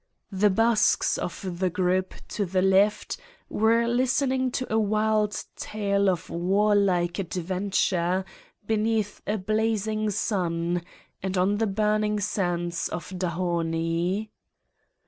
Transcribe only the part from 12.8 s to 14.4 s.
of Dahomey.